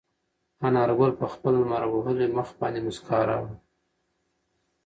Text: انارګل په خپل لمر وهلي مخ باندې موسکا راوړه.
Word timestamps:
انارګل 0.67 1.11
په 1.19 1.25
خپل 1.33 1.53
لمر 1.61 1.83
وهلي 1.89 2.27
مخ 2.37 2.49
باندې 2.59 2.79
موسکا 2.85 3.17
راوړه. 3.29 3.55